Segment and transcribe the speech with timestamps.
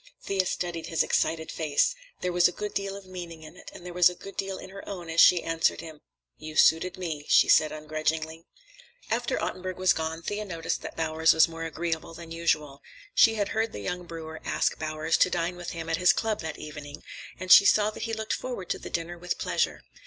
[0.23, 1.93] Thea studied his excited face.
[2.21, 4.57] There was a good deal of meaning in it, and there was a good deal
[4.57, 6.01] in her own as she answered him.
[6.39, 8.45] "You suited me," she said ungrudgingly.
[9.11, 12.81] After Ottenburg was gone, Thea noticed that Bowers was more agreeable than usual.
[13.13, 16.39] She had heard the young brewer ask Bowers to dine with him at his club
[16.39, 17.03] that evening,
[17.39, 19.83] and she saw that he looked forward to the dinner with pleasure.